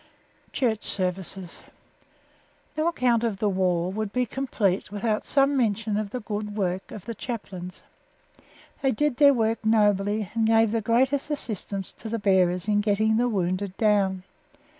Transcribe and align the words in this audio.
CHURCH 0.51 0.81
SERVICES 0.83 1.61
No 2.75 2.87
account 2.87 3.23
of 3.23 3.37
the 3.37 3.47
war 3.47 3.91
would 3.91 4.11
be 4.11 4.25
complete 4.25 4.91
without 4.91 5.23
some 5.23 5.55
mention 5.55 5.95
of 5.95 6.09
the 6.09 6.21
good 6.21 6.55
work 6.57 6.89
of 6.91 7.05
the 7.05 7.13
chaplains. 7.13 7.83
They 8.81 8.89
did 8.93 9.17
their 9.17 9.35
work 9.35 9.63
nobly, 9.63 10.31
and 10.33 10.47
gave 10.47 10.71
the 10.71 10.81
greatest 10.81 11.29
assistance 11.29 11.93
to 11.93 12.09
the 12.09 12.17
bearers 12.17 12.67
in 12.67 12.81
getting 12.81 13.17
the 13.17 13.29
wounded 13.29 13.77
down. 13.77 14.23